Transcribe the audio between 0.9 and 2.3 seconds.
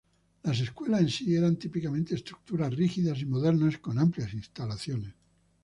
en sí eran típicamente